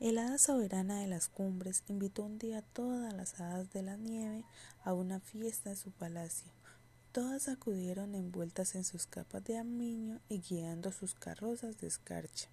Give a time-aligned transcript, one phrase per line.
[0.00, 3.96] El hada soberana de las cumbres invitó un día a todas las hadas de la
[3.96, 4.44] nieve
[4.84, 6.52] a una fiesta en su palacio.
[7.10, 12.48] Todas acudieron envueltas en sus capas de armiño y guiando sus carrozas de escarcha.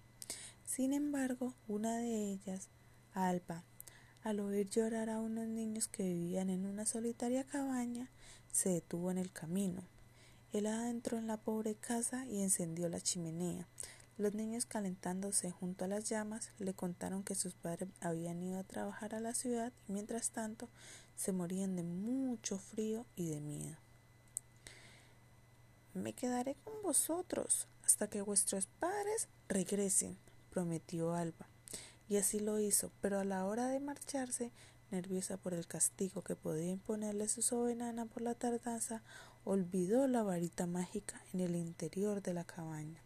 [0.64, 2.68] Sin embargo, una de ellas,
[3.14, 3.62] Alba,
[4.24, 8.10] al oír llorar a unos niños que vivían en una solitaria cabaña,
[8.50, 9.84] se detuvo en el camino.
[10.52, 13.68] El hada entró en la pobre casa y encendió la chimenea.
[14.18, 18.64] Los niños calentándose junto a las llamas le contaron que sus padres habían ido a
[18.64, 20.70] trabajar a la ciudad y mientras tanto
[21.16, 23.76] se morían de mucho frío y de miedo.
[25.92, 30.16] Me quedaré con vosotros hasta que vuestros padres regresen,
[30.50, 31.46] prometió Alba.
[32.08, 34.50] Y así lo hizo, pero a la hora de marcharse,
[34.90, 39.02] nerviosa por el castigo que podía imponerle su soberana por la tardanza,
[39.44, 43.05] olvidó la varita mágica en el interior de la cabaña.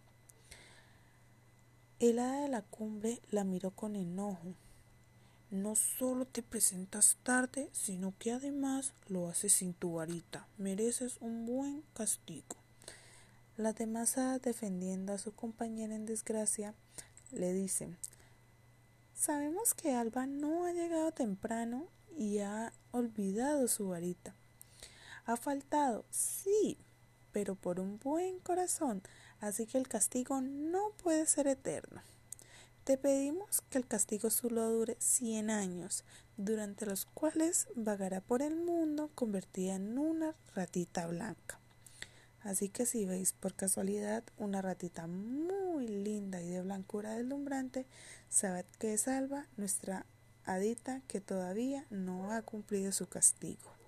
[2.01, 4.55] El hada de la cumbre la miró con enojo.
[5.51, 10.49] No solo te presentas tarde, sino que además lo haces sin tu varita.
[10.57, 12.57] Mereces un buen castigo.
[13.59, 16.73] Las demás hadas, defendiendo a su compañera en desgracia,
[17.33, 17.99] le dicen
[19.15, 24.35] Sabemos que Alba no ha llegado temprano y ha olvidado su varita.
[25.27, 26.79] Ha faltado, sí,
[27.33, 29.03] pero por un buen corazón
[29.41, 32.03] así que el castigo no puede ser eterno.
[32.85, 36.05] Te pedimos que el castigo solo dure cien años,
[36.37, 41.59] durante los cuales vagará por el mundo convertida en una ratita blanca.
[42.43, 47.87] Así que si veis por casualidad una ratita muy linda y de blancura deslumbrante,
[48.31, 50.07] sabed que es Alba, nuestra
[50.47, 53.80] hadita que todavía no ha cumplido su castigo.